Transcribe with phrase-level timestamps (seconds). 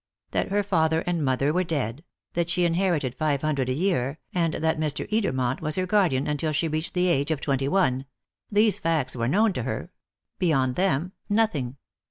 [0.31, 2.03] That her father and mother were dead,
[2.33, 5.07] that she inherited five hundred a year, and that Mr.
[5.11, 8.05] Edermont was her guardian until she reached the age of twenty one
[8.51, 9.91] these facts were known to her;
[10.39, 11.77] beyond them, nothing.